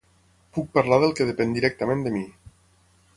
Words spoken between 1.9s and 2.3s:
de mi.